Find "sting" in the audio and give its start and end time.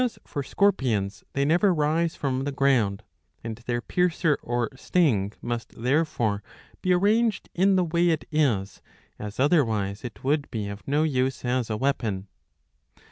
4.75-5.33